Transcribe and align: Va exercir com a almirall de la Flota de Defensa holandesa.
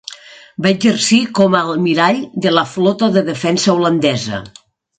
Va 0.65 0.71
exercir 0.75 1.19
com 1.39 1.57
a 1.59 1.61
almirall 1.73 2.23
de 2.47 2.55
la 2.55 2.65
Flota 2.73 3.13
de 3.19 3.25
Defensa 3.31 3.77
holandesa. 3.79 4.45